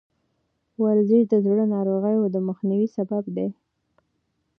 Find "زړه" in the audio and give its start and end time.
1.45-1.63